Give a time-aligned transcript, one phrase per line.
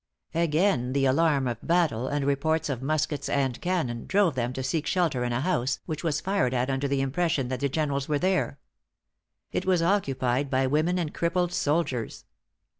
[0.33, 4.87] Again the alarm of battle, and reports of muskets and cannon, drove them to seek
[4.87, 8.17] shelter in a house, which was fired at under the impression that the generals were
[8.17, 8.57] there.
[9.51, 12.25] It was occupied by women and crippled soldiers.